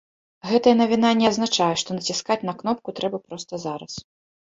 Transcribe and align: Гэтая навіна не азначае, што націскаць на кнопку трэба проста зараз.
Гэтая 0.51 0.73
навіна 0.81 1.11
не 1.19 1.27
азначае, 1.31 1.69
што 1.83 1.89
націскаць 1.99 2.41
на 2.51 2.59
кнопку 2.65 2.89
трэба 3.01 3.25
проста 3.31 3.65
зараз. 3.71 3.93